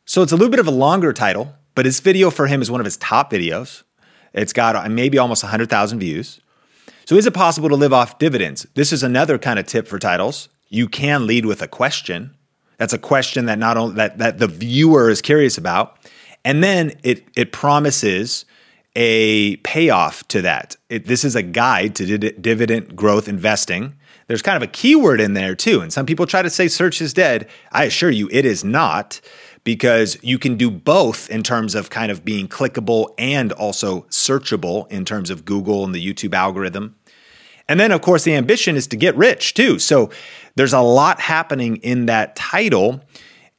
So 0.09 0.23
it's 0.23 0.31
a 0.31 0.37
little 0.37 0.51
bit 0.51 0.61
of 0.61 0.69
a 0.69 0.73
longer 0.73 1.13
title, 1.13 1.57
but 1.75 1.85
his 1.85 1.99
video 1.99 2.31
for 2.31 2.47
him 2.47 2.63
is 2.63 2.71
one 2.71 2.81
of 2.81 2.85
his 2.85 2.97
top 2.97 3.33
videos. 3.33 3.83
It's 4.33 4.53
got 4.53 4.77
uh, 4.77 4.89
maybe 4.89 5.19
almost 5.19 5.43
100,000 5.43 5.99
views. 5.99 6.41
So 7.07 7.17
is 7.17 7.27
it 7.27 7.35
possible 7.35 7.69
to 7.69 7.75
live 7.75 7.93
off 7.93 8.19
dividends? 8.19 8.69
This 8.75 8.93
is 8.93 9.03
another 9.03 9.37
kind 9.37 9.59
of 9.59 9.67
tip 9.67 9.89
for 9.89 9.99
titles. 9.99 10.49
You 10.69 10.89
can 10.89 11.27
lead 11.27 11.45
with 11.45 11.61
a 11.61 11.67
question. 11.67 12.37
That's 12.79 12.93
a 12.93 12.99
question 12.99 13.47
that 13.47 13.59
not 13.59 13.77
only 13.77 13.97
that, 13.97 14.19
that 14.19 14.39
the 14.39 14.47
viewer 14.47 15.11
is 15.11 15.21
curious 15.21 15.59
about. 15.59 15.99
And 16.45 16.63
then 16.63 16.93
it 17.03 17.27
it 17.37 17.51
promises 17.51 18.45
a 18.95 19.57
payoff 19.59 20.27
to 20.29 20.43
that. 20.43 20.77
It, 20.89 21.07
this 21.07 21.25
is 21.25 21.35
a 21.35 21.43
guide 21.43 21.97
to 21.97 22.19
dividend 22.19 22.95
growth 22.95 23.29
investing. 23.29 23.95
There's 24.29 24.43
kind 24.43 24.57
of 24.57 24.63
a 24.63 24.73
keyword 24.73 25.21
in 25.21 25.35
there 25.35 25.55
too. 25.55 25.81
And 25.81 25.93
some 25.93 26.07
people 26.07 26.27
try 26.27 26.43
to 26.43 26.51
say 26.51 26.69
search 26.69 27.01
is 27.01 27.13
dead. 27.13 27.49
I 27.73 27.85
assure 27.85 28.11
you 28.11 28.29
it 28.31 28.45
is 28.45 28.65
not 28.65 29.21
because 29.67 30.17
you 30.23 30.39
can 30.39 30.57
do 30.57 30.71
both 30.71 31.29
in 31.29 31.43
terms 31.43 31.75
of 31.75 31.91
kind 31.91 32.13
of 32.13 32.25
being 32.25 32.47
clickable 32.47 33.13
and 33.19 33.51
also 33.51 34.03
searchable 34.03 34.89
in 34.93 35.05
terms 35.05 35.29
of 35.29 35.45
Google 35.45 35.85
and 35.85 35.93
the 35.93 36.01
YouTube 36.01 36.35
algorithm. 36.35 36.95
And 37.69 37.81
then, 37.81 37.91
of 37.91 38.01
course, 38.01 38.23
the 38.23 38.37
ambition 38.37 38.77
is 38.77 38.87
to 38.87 38.97
get 38.97 39.17
rich 39.17 39.55
too. 39.55 39.81
So 39.81 40.11
there's 40.55 40.73
a 40.73 40.81
lot 40.81 41.19
happening 41.19 41.79
in 41.79 42.07
that 42.07 42.37
title. 42.37 43.03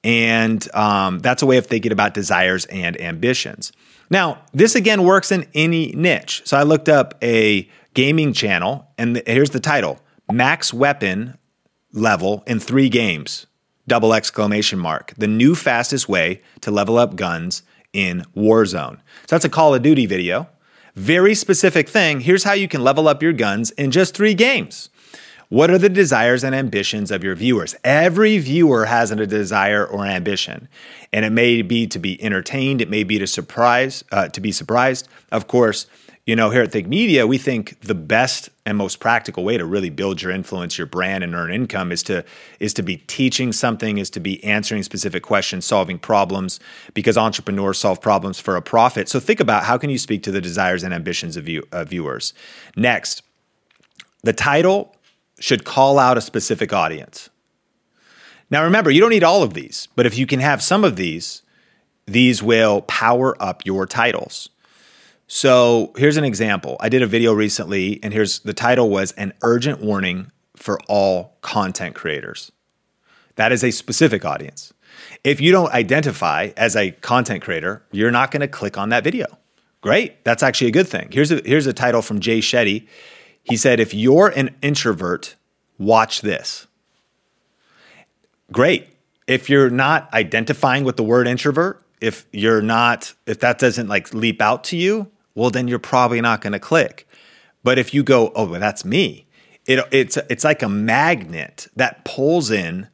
And 0.02 0.66
um, 0.74 1.20
that's 1.20 1.42
a 1.42 1.46
way 1.46 1.58
of 1.58 1.66
thinking 1.66 1.92
about 1.92 2.14
desires 2.14 2.64
and 2.68 3.00
ambitions. 3.02 3.74
Now, 4.10 4.46
this 4.54 4.76
again 4.76 5.04
works 5.04 5.30
in 5.34 5.46
any 5.54 5.92
niche. 5.92 6.42
So 6.46 6.56
I 6.56 6.64
looked 6.64 6.88
up 6.88 7.16
a 7.22 7.68
gaming 7.94 8.32
channel, 8.32 8.88
and 8.98 9.22
here's 9.28 9.50
the 9.50 9.60
title 9.60 10.00
Max 10.32 10.74
Weapon 10.74 11.38
Level 11.92 12.44
in 12.48 12.62
Three 12.62 12.88
Games 12.88 13.47
double 13.88 14.14
exclamation 14.14 14.80
mark, 14.80 15.14
the 15.18 15.28
new 15.28 15.56
fastest 15.56 16.10
way 16.10 16.42
to 16.62 16.72
level 16.72 16.98
up 16.98 17.16
guns 17.16 17.64
in 17.94 18.24
Warzone. 18.36 18.98
So 19.22 19.28
that's 19.36 19.46
a 19.46 19.50
Call 19.50 19.74
of 19.74 19.82
Duty 19.82 20.06
video. 20.06 20.48
Very 20.96 21.36
specific 21.36 21.88
thing. 21.88 22.22
Here's 22.22 22.44
how 22.44 22.54
you 22.54 22.68
can 22.68 22.84
level 22.84 23.08
up 23.08 23.22
your 23.22 23.34
guns 23.34 23.72
in 23.72 23.92
just 23.92 24.16
three 24.16 24.34
games. 24.34 24.90
What 25.50 25.72
are 25.72 25.78
the 25.78 25.90
desires 25.90 26.44
and 26.44 26.54
ambitions 26.54 27.10
of 27.10 27.24
your 27.24 27.36
viewers? 27.36 27.74
Every 27.84 28.38
viewer 28.38 28.86
has 28.86 29.12
a 29.12 29.26
desire 29.26 29.86
or 29.86 30.06
ambition, 30.06 30.68
and 31.14 31.24
it 31.24 31.30
may 31.30 31.62
be 31.62 31.88
to 31.88 32.00
be 32.00 32.22
entertained, 32.22 32.82
it 32.82 32.90
may 32.90 33.06
be 33.06 33.18
to 33.20 33.28
surprise, 33.28 34.04
uh, 34.12 34.28
to 34.28 34.42
be 34.42 34.52
surprised. 34.52 35.08
Of 35.32 35.48
course, 35.48 35.88
you 36.28 36.36
know, 36.36 36.50
here 36.50 36.62
at 36.62 36.74
Think 36.74 36.90
Media, 36.90 37.26
we 37.26 37.38
think 37.38 37.80
the 37.80 37.96
best 37.96 38.50
and 38.66 38.78
most 38.78 39.00
practical 39.00 39.46
way 39.46 39.58
to 39.58 39.66
really 39.66 39.90
build 39.90 40.22
your 40.22 40.30
influence, 40.30 40.78
your 40.78 40.86
brand, 40.86 41.24
and 41.24 41.34
earn 41.34 41.54
income 41.54 41.90
is 41.90 42.04
to 42.04 42.26
is 42.60 42.74
to 42.74 42.84
be 42.84 42.98
teaching 42.98 43.54
something, 43.54 43.98
is 43.98 44.10
to 44.10 44.20
be 44.20 44.44
answering 44.44 44.84
specific 44.84 45.24
questions, 45.24 45.66
solving 45.66 45.98
problems, 45.98 46.60
because 46.94 47.18
entrepreneurs 47.18 47.78
solve 47.78 48.02
problems 48.02 48.42
for 48.42 48.58
a 48.58 48.62
profit. 48.62 49.08
So 49.08 49.22
think 49.22 49.40
about 49.40 49.64
how 49.64 49.78
can 49.78 49.90
you 49.90 49.98
speak 49.98 50.22
to 50.24 50.32
the 50.32 50.42
desires 50.42 50.84
and 50.84 50.94
ambitions 50.94 51.38
of, 51.38 51.46
view, 51.46 51.64
of 51.72 51.88
viewers. 51.88 52.34
Next, 52.76 53.24
the 54.22 54.34
title 54.34 54.94
should 55.40 55.64
call 55.64 55.98
out 55.98 56.18
a 56.18 56.22
specific 56.22 56.74
audience. 56.74 57.30
Now, 58.50 58.66
remember, 58.66 58.92
you 58.92 59.00
don't 59.00 59.12
need 59.12 59.24
all 59.24 59.44
of 59.44 59.54
these, 59.54 59.88
but 59.96 60.06
if 60.06 60.18
you 60.18 60.28
can 60.28 60.42
have 60.42 60.62
some 60.62 60.84
of 60.84 60.98
these, 60.98 61.42
these 62.06 62.44
will 62.44 62.82
power 62.82 63.42
up 63.42 63.66
your 63.66 63.86
titles. 63.86 64.50
So 65.28 65.92
here's 65.98 66.16
an 66.16 66.24
example. 66.24 66.78
I 66.80 66.88
did 66.88 67.02
a 67.02 67.08
video 67.08 67.34
recently, 67.34 68.00
and 68.02 68.14
here's 68.14 68.40
the 68.40 68.54
title 68.54 68.90
was 68.90 69.12
An 69.14 69.34
Urgent 69.42 69.82
Warning 69.82 70.32
for 70.56 70.80
All 70.88 71.38
Content 71.42 71.96
Creators. 71.96 72.52
That 73.36 73.52
is 73.52 73.62
a 73.64 73.72
specific 73.72 74.24
audience. 74.24 74.74
If 75.26 75.42
you 75.42 75.52
don't 75.52 75.72
identify 75.74 76.52
as 76.56 76.78
a 76.78 76.92
content 76.92 77.44
creator, 77.44 77.84
you're 77.92 78.10
not 78.10 78.32
going 78.32 78.42
to 78.42 78.48
click 78.48 78.78
on 78.78 78.90
that 78.90 79.04
video. 79.04 79.26
Great. 79.82 80.24
That's 80.24 80.42
actually 80.42 80.70
a 80.70 80.72
good 80.72 80.88
thing. 80.88 81.10
Here's 81.12 81.32
a, 81.32 81.42
here's 81.46 81.68
a 81.68 81.74
title 81.74 82.02
from 82.02 82.22
Jay 82.22 82.40
Shetty. 82.40 82.88
He 83.44 83.58
said, 83.58 83.80
If 83.82 83.94
you're 83.94 84.30
an 84.30 84.56
introvert, 84.62 85.36
watch 85.78 86.22
this. 86.22 86.68
Great. 88.52 88.88
If 89.28 89.50
you're 89.50 89.70
not 89.70 90.12
identifying 90.14 90.86
with 90.86 90.96
the 90.96 91.04
word 91.04 91.28
introvert, 91.28 91.84
if 92.00 92.26
you're 92.32 92.62
not, 92.62 93.14
if 93.26 93.42
that 93.42 93.60
doesn't 93.60 93.88
like 93.88 94.14
leap 94.14 94.42
out 94.42 94.64
to 94.66 94.78
you, 94.78 95.12
well, 95.38 95.52
then 95.52 95.68
you're 95.68 95.78
probably 95.78 96.20
not 96.20 96.42
going 96.42 96.54
to 96.54 96.60
click. 96.60 97.08
But 97.64 97.78
if 97.78 97.94
you 97.94 98.02
go, 98.02 98.32
oh, 98.36 98.48
well, 98.48 98.60
that's 98.60 98.84
me, 98.84 99.28
it, 99.68 99.86
it's, 99.92 100.18
it's 100.30 100.44
like 100.44 100.64
a 100.64 100.70
magnet 100.70 101.68
that 101.76 102.04
pulls 102.06 102.50
in 102.50 102.88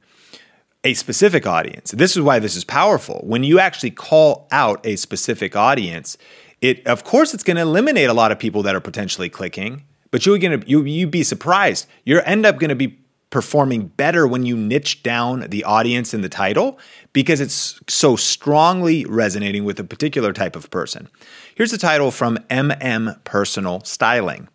a 0.84 0.94
specific 0.94 1.48
audience. 1.48 1.92
This 1.92 2.18
is 2.18 2.22
why 2.22 2.40
this 2.40 2.58
is 2.58 2.66
powerful. 2.66 3.22
When 3.24 3.46
you 3.46 3.60
actually 3.60 3.92
call 3.92 4.50
out 4.52 4.86
a 4.86 4.98
specific 4.98 5.56
audience, 5.56 6.18
it 6.60 6.86
of 6.86 7.06
course 7.06 7.34
it's 7.34 7.44
going 7.44 7.56
to 7.56 7.62
eliminate 7.62 8.10
a 8.10 8.14
lot 8.14 8.34
of 8.34 8.40
people 8.40 8.62
that 8.64 8.76
are 8.76 8.82
potentially 8.82 9.30
clicking, 9.30 9.84
but 10.12 10.26
you're 10.26 10.38
going 10.38 10.60
to 10.60 10.68
you 10.70 10.84
you 10.84 11.08
be 11.08 11.24
surprised. 11.24 11.88
You're 12.04 12.28
end 12.28 12.46
up 12.46 12.58
going 12.58 12.70
to 12.70 12.76
be 12.76 13.00
performing 13.30 13.88
better 13.88 14.28
when 14.28 14.46
you 14.46 14.56
niche 14.56 15.02
down 15.02 15.42
the 15.50 15.64
audience 15.64 16.14
in 16.14 16.22
the 16.22 16.30
title 16.30 16.78
because 17.14 17.42
it's 17.42 17.80
so 17.88 18.16
strongly 18.16 19.06
resonating 19.06 19.66
with 19.66 19.80
a 19.80 19.84
particular 19.84 20.32
type 20.32 20.56
of 20.56 20.70
person. 20.70 21.10
Here's 21.56 21.72
a 21.72 21.78
title 21.78 22.10
from 22.10 22.38
MM 22.50 23.24
Personal 23.26 23.84
Styling 23.84 24.48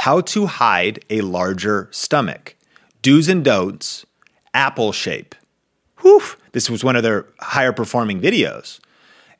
How 0.00 0.20
to 0.22 0.46
Hide 0.46 1.04
a 1.08 1.20
Larger 1.20 1.88
Stomach 1.92 2.56
Do's 3.00 3.28
and 3.28 3.44
Don'ts, 3.44 4.04
Apple 4.52 4.90
Shape. 4.90 5.36
Whew, 6.00 6.22
this 6.50 6.68
was 6.68 6.82
one 6.82 6.96
of 6.96 7.04
their 7.04 7.26
higher 7.38 7.72
performing 7.72 8.20
videos. 8.20 8.80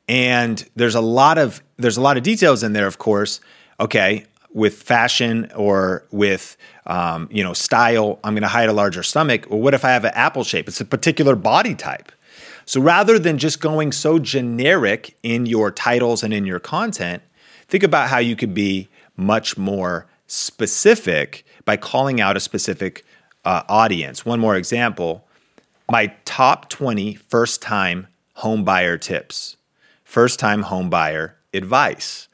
And 0.07 0.65
there's 0.77 0.95
a 0.95 1.01
lot 1.01 1.37
of 1.37 1.61
there's 1.75 1.97
a 1.97 2.01
lot 2.01 2.15
of 2.15 2.23
details 2.23 2.63
in 2.63 2.71
there, 2.71 2.87
of 2.87 2.97
course. 2.97 3.41
Okay, 3.81 4.25
with 4.53 4.81
fashion 4.81 5.51
or 5.57 6.05
with 6.11 6.55
um, 6.85 7.27
you 7.29 7.43
know 7.43 7.51
style 7.53 8.17
i'm 8.23 8.33
going 8.33 8.43
to 8.43 8.47
hide 8.47 8.69
a 8.69 8.73
larger 8.73 9.03
stomach 9.03 9.45
well 9.49 9.59
what 9.59 9.73
if 9.73 9.83
i 9.83 9.89
have 9.89 10.05
an 10.05 10.11
apple 10.15 10.43
shape 10.43 10.67
it's 10.69 10.79
a 10.79 10.85
particular 10.85 11.35
body 11.35 11.75
type 11.75 12.11
so 12.67 12.79
rather 12.79 13.17
than 13.17 13.39
just 13.39 13.59
going 13.59 13.91
so 13.91 14.19
generic 14.19 15.17
in 15.23 15.47
your 15.47 15.71
titles 15.71 16.21
and 16.21 16.33
in 16.33 16.45
your 16.45 16.59
content 16.59 17.23
think 17.67 17.83
about 17.83 18.09
how 18.09 18.19
you 18.19 18.35
could 18.35 18.53
be 18.53 18.87
much 19.15 19.57
more 19.57 20.05
specific 20.27 21.43
by 21.65 21.75
calling 21.75 22.21
out 22.21 22.37
a 22.37 22.39
specific 22.39 23.03
uh, 23.45 23.63
audience 23.67 24.23
one 24.23 24.39
more 24.39 24.55
example 24.55 25.27
my 25.89 26.07
top 26.25 26.69
20 26.69 27.15
first 27.15 27.61
time 27.61 28.07
home 28.35 28.63
buyer 28.63 28.97
tips 28.97 29.57
first 30.03 30.39
time 30.39 30.61
home 30.61 30.89
buyer 30.89 31.35
advice 31.53 32.27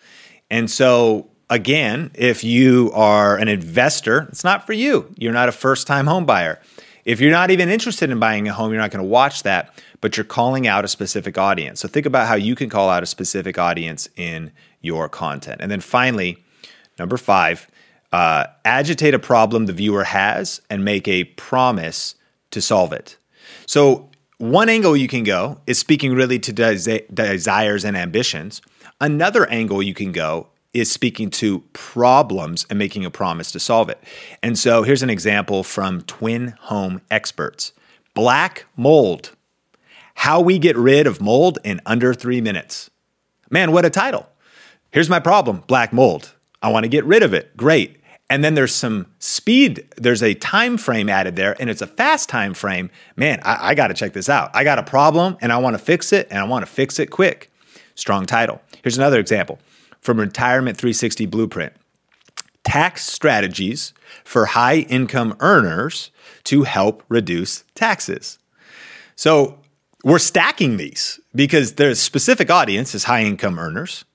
and 0.49 0.69
so 0.69 1.29
again, 1.49 2.11
if 2.15 2.43
you 2.43 2.91
are 2.93 3.37
an 3.37 3.47
investor, 3.47 4.27
it's 4.31 4.43
not 4.43 4.65
for 4.65 4.73
you. 4.73 5.13
You're 5.17 5.33
not 5.33 5.49
a 5.49 5.51
first 5.51 5.87
time 5.87 6.07
home 6.07 6.25
buyer. 6.25 6.59
If 7.05 7.19
you're 7.19 7.31
not 7.31 7.51
even 7.51 7.69
interested 7.69 8.09
in 8.09 8.19
buying 8.19 8.47
a 8.47 8.53
home, 8.53 8.71
you're 8.71 8.81
not 8.81 8.91
going 8.91 9.03
to 9.03 9.09
watch 9.09 9.43
that, 9.43 9.73
but 9.99 10.15
you're 10.15 10.23
calling 10.23 10.67
out 10.67 10.85
a 10.85 10.87
specific 10.87 11.37
audience. 11.37 11.81
So 11.81 11.87
think 11.87 12.05
about 12.05 12.27
how 12.27 12.35
you 12.35 12.55
can 12.55 12.69
call 12.69 12.89
out 12.89 13.03
a 13.03 13.05
specific 13.05 13.57
audience 13.57 14.07
in 14.15 14.51
your 14.81 15.09
content. 15.09 15.61
And 15.61 15.69
then 15.69 15.81
finally, 15.81 16.43
number 16.97 17.17
five, 17.17 17.69
uh, 18.11 18.45
agitate 18.63 19.13
a 19.13 19.19
problem 19.19 19.65
the 19.65 19.73
viewer 19.73 20.03
has 20.05 20.61
and 20.69 20.85
make 20.85 21.07
a 21.07 21.25
promise 21.25 22.15
to 22.51 22.61
solve 22.61 22.93
it. 22.93 23.17
So 23.65 24.09
one 24.37 24.69
angle 24.69 24.95
you 24.95 25.07
can 25.07 25.23
go 25.23 25.59
is 25.67 25.79
speaking 25.79 26.13
really 26.13 26.39
to 26.39 26.53
desi- 26.53 27.13
desires 27.13 27.83
and 27.83 27.97
ambitions. 27.97 28.61
Another 29.01 29.49
angle 29.49 29.81
you 29.81 29.93
can 29.93 30.11
go 30.11 30.47
is 30.73 30.91
speaking 30.91 31.29
to 31.29 31.59
problems 31.73 32.65
and 32.69 32.79
making 32.79 33.05
a 33.05 33.11
promise 33.11 33.51
to 33.51 33.59
solve 33.59 33.89
it. 33.89 34.01
And 34.41 34.57
so 34.57 34.83
here's 34.83 35.03
an 35.03 35.09
example 35.09 35.63
from 35.63 36.01
Twin 36.01 36.55
Home 36.61 37.01
Experts 37.11 37.73
Black 38.13 38.65
Mold 38.75 39.31
How 40.15 40.41
We 40.41 40.57
Get 40.57 40.75
Rid 40.75 41.07
of 41.07 41.21
Mold 41.21 41.59
in 41.63 41.79
Under 41.85 42.13
Three 42.13 42.41
Minutes. 42.41 42.89
Man, 43.49 43.71
what 43.71 43.85
a 43.85 43.89
title! 43.89 44.27
Here's 44.91 45.09
my 45.09 45.19
problem 45.19 45.63
black 45.67 45.93
mold. 45.93 46.33
I 46.61 46.69
want 46.69 46.85
to 46.85 46.89
get 46.89 47.05
rid 47.05 47.23
of 47.23 47.33
it. 47.33 47.55
Great. 47.57 47.99
And 48.29 48.43
then 48.43 48.55
there's 48.55 48.73
some 48.73 49.07
speed, 49.19 49.87
there's 49.97 50.23
a 50.23 50.33
time 50.33 50.77
frame 50.77 51.09
added 51.09 51.35
there, 51.35 51.55
and 51.59 51.69
it's 51.69 51.81
a 51.81 51.87
fast 51.87 52.29
time 52.29 52.53
frame. 52.53 52.89
Man, 53.15 53.39
I, 53.43 53.69
I 53.69 53.75
got 53.75 53.89
to 53.89 53.93
check 53.93 54.13
this 54.13 54.29
out. 54.29 54.49
I 54.55 54.63
got 54.63 54.79
a 54.79 54.83
problem 54.83 55.37
and 55.41 55.51
I 55.51 55.57
want 55.57 55.75
to 55.75 55.77
fix 55.77 56.13
it, 56.13 56.27
and 56.31 56.39
I 56.39 56.45
want 56.45 56.65
to 56.65 56.71
fix 56.71 56.99
it 56.99 57.07
quick. 57.07 57.51
Strong 57.95 58.25
title. 58.25 58.61
Here's 58.81 58.97
another 58.97 59.19
example 59.19 59.59
from 60.03 60.19
Retirement 60.19 60.77
360 60.77 61.25
Blueprint 61.25 61.73
Tax 62.63 63.05
strategies 63.05 63.93
for 64.23 64.45
high 64.47 64.77
income 64.77 65.35
earners 65.39 66.11
to 66.45 66.63
help 66.63 67.03
reduce 67.09 67.63
taxes. 67.75 68.39
So 69.15 69.59
we're 70.03 70.19
stacking 70.19 70.77
these 70.77 71.19
because 71.35 71.73
their 71.73 71.93
specific 71.95 72.49
audience 72.49 72.95
is 72.95 73.05
high 73.05 73.23
income 73.23 73.59
earners. 73.59 74.05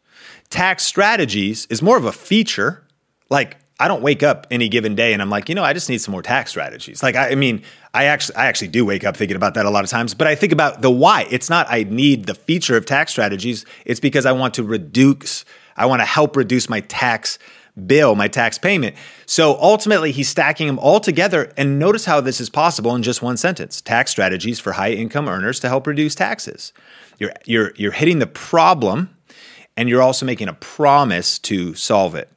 Tax 0.50 0.84
strategies 0.84 1.66
is 1.66 1.82
more 1.82 1.96
of 1.96 2.04
a 2.04 2.12
feature. 2.12 2.86
Like 3.28 3.58
I 3.80 3.86
don't 3.86 4.02
wake 4.02 4.22
up 4.22 4.46
any 4.50 4.68
given 4.68 4.94
day 4.94 5.12
and 5.12 5.22
I'm 5.22 5.30
like, 5.30 5.48
you 5.48 5.54
know, 5.54 5.62
I 5.62 5.72
just 5.72 5.88
need 5.88 5.98
some 5.98 6.12
more 6.12 6.22
tax 6.22 6.50
strategies. 6.50 7.02
Like 7.02 7.16
I, 7.16 7.30
I 7.30 7.34
mean, 7.34 7.62
I 7.94 8.04
actually 8.04 8.36
I 8.36 8.46
actually 8.46 8.68
do 8.68 8.84
wake 8.84 9.04
up 9.04 9.16
thinking 9.16 9.36
about 9.36 9.54
that 9.54 9.66
a 9.66 9.70
lot 9.70 9.84
of 9.84 9.90
times, 9.90 10.14
but 10.14 10.26
I 10.26 10.34
think 10.34 10.52
about 10.52 10.82
the 10.82 10.90
why. 10.90 11.26
It's 11.30 11.48
not 11.48 11.66
I 11.70 11.84
need 11.84 12.26
the 12.26 12.34
feature 12.34 12.76
of 12.76 12.86
tax 12.86 13.12
strategies. 13.12 13.64
It's 13.84 14.00
because 14.00 14.26
I 14.26 14.32
want 14.32 14.54
to 14.54 14.64
reduce 14.64 15.44
I 15.78 15.86
want 15.86 16.00
to 16.00 16.06
help 16.06 16.36
reduce 16.36 16.68
my 16.68 16.80
tax 16.80 17.38
bill, 17.86 18.14
my 18.14 18.28
tax 18.28 18.58
payment. 18.58 18.96
So 19.24 19.56
ultimately, 19.60 20.12
he's 20.12 20.28
stacking 20.28 20.66
them 20.66 20.78
all 20.78 21.00
together. 21.00 21.52
And 21.56 21.78
notice 21.78 22.04
how 22.04 22.20
this 22.20 22.40
is 22.40 22.50
possible 22.50 22.94
in 22.94 23.02
just 23.02 23.22
one 23.22 23.36
sentence 23.36 23.80
tax 23.80 24.10
strategies 24.10 24.58
for 24.58 24.72
high 24.72 24.92
income 24.92 25.28
earners 25.28 25.60
to 25.60 25.68
help 25.68 25.86
reduce 25.86 26.14
taxes. 26.14 26.72
You're, 27.18 27.32
you're, 27.44 27.72
you're 27.76 27.92
hitting 27.92 28.18
the 28.18 28.26
problem 28.26 29.16
and 29.76 29.88
you're 29.88 30.02
also 30.02 30.26
making 30.26 30.48
a 30.48 30.54
promise 30.54 31.38
to 31.40 31.74
solve 31.74 32.14
it. 32.14 32.28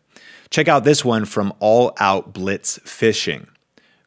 Check 0.52 0.68
out 0.68 0.84
this 0.84 1.04
one 1.04 1.26
from 1.26 1.54
All 1.60 1.94
Out 2.00 2.34
Blitz 2.34 2.78
Fishing 2.84 3.48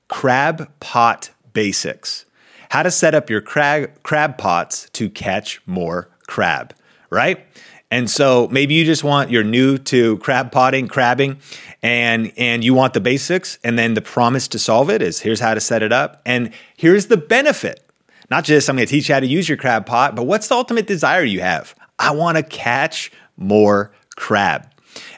Crab 0.08 0.70
Pot 0.78 1.30
Basics. 1.52 2.26
How 2.70 2.82
to 2.82 2.90
set 2.90 3.14
up 3.14 3.30
your 3.30 3.40
crab, 3.40 4.02
crab 4.02 4.36
pots 4.36 4.88
to 4.90 5.08
catch 5.08 5.60
more 5.66 6.10
crab, 6.26 6.74
right? 7.10 7.46
And 7.94 8.10
so 8.10 8.48
maybe 8.50 8.74
you 8.74 8.84
just 8.84 9.04
want 9.04 9.30
you're 9.30 9.44
new 9.44 9.78
to 9.78 10.18
crab 10.18 10.50
potting, 10.50 10.88
crabbing, 10.88 11.38
and 11.80 12.32
and 12.36 12.64
you 12.64 12.74
want 12.74 12.92
the 12.92 13.00
basics, 13.00 13.60
and 13.62 13.78
then 13.78 13.94
the 13.94 14.02
promise 14.02 14.48
to 14.48 14.58
solve 14.58 14.90
it 14.90 15.00
is 15.00 15.20
here's 15.20 15.38
how 15.38 15.54
to 15.54 15.60
set 15.60 15.80
it 15.80 15.92
up, 15.92 16.20
and 16.26 16.50
here's 16.76 17.06
the 17.06 17.16
benefit. 17.16 17.88
Not 18.32 18.42
just 18.42 18.68
I'm 18.68 18.74
going 18.74 18.88
to 18.88 18.90
teach 18.90 19.08
you 19.08 19.14
how 19.14 19.20
to 19.20 19.28
use 19.28 19.48
your 19.48 19.58
crab 19.58 19.86
pot, 19.86 20.16
but 20.16 20.24
what's 20.24 20.48
the 20.48 20.56
ultimate 20.56 20.88
desire 20.88 21.22
you 21.22 21.40
have? 21.42 21.72
I 21.96 22.10
want 22.10 22.36
to 22.36 22.42
catch 22.42 23.12
more 23.36 23.92
crab. 24.16 24.68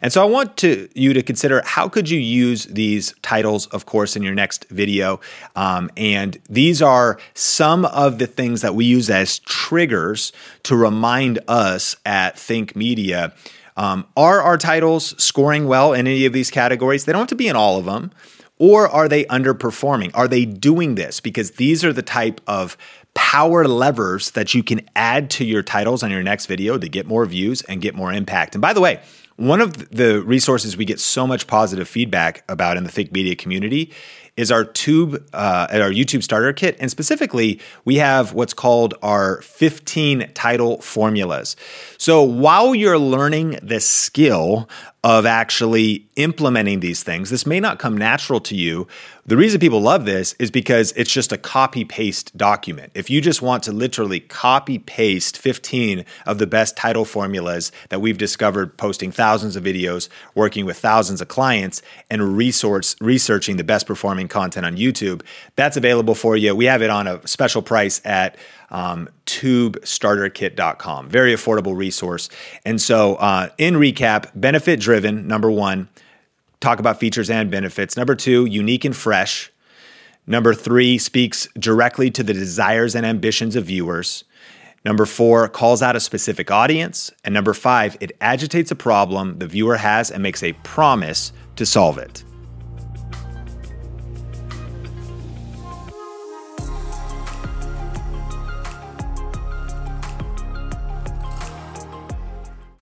And 0.02 0.12
so 0.12 0.22
I 0.22 0.24
want 0.24 0.56
to 0.58 0.88
you 0.94 1.12
to 1.12 1.22
consider 1.22 1.62
how 1.64 1.88
could 1.88 2.08
you 2.08 2.18
use 2.18 2.64
these 2.64 3.14
titles, 3.22 3.66
of 3.68 3.86
course, 3.86 4.16
in 4.16 4.22
your 4.22 4.34
next 4.34 4.66
video. 4.70 5.20
Um, 5.54 5.90
and 5.96 6.38
these 6.48 6.82
are 6.82 7.18
some 7.34 7.84
of 7.86 8.18
the 8.18 8.26
things 8.26 8.62
that 8.62 8.74
we 8.74 8.84
use 8.84 9.10
as 9.10 9.38
triggers 9.40 10.32
to 10.64 10.76
remind 10.76 11.38
us 11.48 11.96
at 12.04 12.38
Think 12.38 12.76
Media. 12.76 13.34
Um, 13.76 14.06
are 14.16 14.40
our 14.40 14.56
titles 14.56 15.22
scoring 15.22 15.66
well 15.66 15.92
in 15.92 16.06
any 16.06 16.24
of 16.24 16.32
these 16.32 16.50
categories? 16.50 17.04
They 17.04 17.12
don't 17.12 17.22
have 17.22 17.28
to 17.28 17.34
be 17.34 17.48
in 17.48 17.56
all 17.56 17.78
of 17.78 17.84
them. 17.84 18.10
Or 18.58 18.88
are 18.88 19.06
they 19.06 19.24
underperforming? 19.26 20.12
Are 20.14 20.28
they 20.28 20.46
doing 20.46 20.94
this? 20.94 21.20
Because 21.20 21.52
these 21.52 21.84
are 21.84 21.92
the 21.92 22.02
type 22.02 22.40
of 22.46 22.78
power 23.12 23.66
levers 23.66 24.30
that 24.32 24.54
you 24.54 24.62
can 24.62 24.80
add 24.94 25.30
to 25.30 25.44
your 25.44 25.62
titles 25.62 26.02
on 26.02 26.10
your 26.10 26.22
next 26.22 26.46
video 26.46 26.78
to 26.78 26.88
get 26.88 27.06
more 27.06 27.26
views 27.26 27.62
and 27.62 27.82
get 27.82 27.94
more 27.94 28.12
impact. 28.12 28.54
And 28.54 28.62
by 28.62 28.72
the 28.72 28.80
way, 28.80 29.00
one 29.36 29.60
of 29.60 29.90
the 29.90 30.22
resources 30.22 30.76
we 30.76 30.84
get 30.84 30.98
so 31.00 31.26
much 31.26 31.46
positive 31.46 31.88
feedback 31.88 32.42
about 32.48 32.76
in 32.76 32.84
the 32.84 32.90
Think 32.90 33.12
Media 33.12 33.36
community 33.36 33.92
is 34.36 34.50
our 34.50 34.64
tube 34.64 35.14
uh, 35.32 35.66
our 35.70 35.90
YouTube 35.90 36.22
starter 36.22 36.52
kit, 36.52 36.76
and 36.78 36.90
specifically 36.90 37.60
we 37.84 37.96
have 37.96 38.34
what's 38.34 38.52
called 38.52 38.94
our 39.02 39.40
15 39.42 40.30
title 40.34 40.80
formulas. 40.82 41.56
So 41.98 42.22
while 42.22 42.74
you're 42.74 42.98
learning 42.98 43.58
the 43.62 43.80
skill 43.80 44.68
of 45.06 45.24
actually 45.24 46.04
implementing 46.16 46.80
these 46.80 47.04
things. 47.04 47.30
This 47.30 47.46
may 47.46 47.60
not 47.60 47.78
come 47.78 47.96
natural 47.96 48.40
to 48.40 48.56
you. 48.56 48.88
The 49.24 49.36
reason 49.36 49.60
people 49.60 49.80
love 49.80 50.04
this 50.04 50.32
is 50.40 50.50
because 50.50 50.90
it's 50.96 51.12
just 51.12 51.30
a 51.30 51.38
copy 51.38 51.84
paste 51.84 52.36
document. 52.36 52.90
If 52.92 53.08
you 53.08 53.20
just 53.20 53.40
want 53.40 53.62
to 53.64 53.72
literally 53.72 54.18
copy 54.18 54.80
paste 54.80 55.38
15 55.38 56.04
of 56.26 56.38
the 56.38 56.46
best 56.48 56.76
title 56.76 57.04
formulas 57.04 57.70
that 57.90 58.00
we've 58.00 58.18
discovered 58.18 58.76
posting 58.78 59.12
thousands 59.12 59.54
of 59.54 59.62
videos, 59.62 60.08
working 60.34 60.64
with 60.64 60.76
thousands 60.76 61.20
of 61.20 61.28
clients, 61.28 61.82
and 62.10 62.36
resource, 62.36 62.96
researching 63.00 63.58
the 63.58 63.64
best 63.64 63.86
performing 63.86 64.26
content 64.26 64.66
on 64.66 64.76
YouTube, 64.76 65.22
that's 65.54 65.76
available 65.76 66.16
for 66.16 66.36
you. 66.36 66.52
We 66.56 66.64
have 66.64 66.82
it 66.82 66.90
on 66.90 67.06
a 67.06 67.24
special 67.28 67.62
price 67.62 68.00
at 68.04 68.36
um, 68.70 69.08
tubestarterkit.com. 69.26 71.08
Very 71.08 71.34
affordable 71.34 71.76
resource. 71.76 72.28
And 72.64 72.80
so, 72.80 73.16
uh, 73.16 73.48
in 73.58 73.74
recap, 73.74 74.30
benefit 74.34 74.80
driven, 74.80 75.26
number 75.26 75.50
one, 75.50 75.88
talk 76.60 76.78
about 76.78 76.98
features 76.98 77.30
and 77.30 77.50
benefits. 77.50 77.96
Number 77.96 78.14
two, 78.14 78.44
unique 78.44 78.84
and 78.84 78.96
fresh. 78.96 79.52
Number 80.26 80.54
three, 80.54 80.98
speaks 80.98 81.48
directly 81.58 82.10
to 82.10 82.22
the 82.22 82.34
desires 82.34 82.96
and 82.96 83.06
ambitions 83.06 83.54
of 83.54 83.66
viewers. 83.66 84.24
Number 84.84 85.06
four, 85.06 85.48
calls 85.48 85.82
out 85.82 85.96
a 85.96 86.00
specific 86.00 86.50
audience. 86.50 87.12
And 87.24 87.34
number 87.34 87.54
five, 87.54 87.96
it 88.00 88.12
agitates 88.20 88.70
a 88.70 88.76
problem 88.76 89.38
the 89.38 89.46
viewer 89.46 89.76
has 89.76 90.10
and 90.10 90.22
makes 90.22 90.42
a 90.42 90.52
promise 90.52 91.32
to 91.56 91.66
solve 91.66 91.98
it. 91.98 92.24